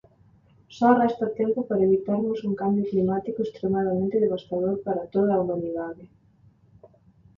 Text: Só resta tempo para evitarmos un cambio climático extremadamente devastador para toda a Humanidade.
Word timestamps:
Só 0.77 0.89
resta 1.01 1.27
tempo 1.39 1.59
para 1.67 1.85
evitarmos 1.87 2.39
un 2.47 2.53
cambio 2.61 2.87
climático 2.91 3.39
extremadamente 3.43 4.23
devastador 4.25 4.75
para 4.85 5.07
toda 5.15 5.31
a 5.33 5.41
Humanidade. 5.43 6.03